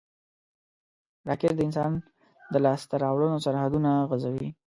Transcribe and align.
راکټ 1.27 1.53
د 1.57 1.59
انسان 1.67 1.91
د 2.53 2.55
لاسته 2.65 2.95
راوړنو 3.03 3.43
سرحدونه 3.45 3.89
غځوي 4.09 4.47